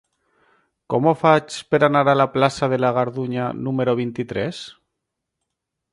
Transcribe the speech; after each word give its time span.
Com 0.93 1.09
ho 1.09 1.13
faig 1.23 1.57
per 1.75 1.81
anar 1.89 2.01
a 2.13 2.17
la 2.21 2.27
plaça 2.37 2.71
de 2.73 2.81
la 2.85 2.93
Gardunya 2.97 3.51
número 3.69 3.97
vint-i-tres? 4.03 4.67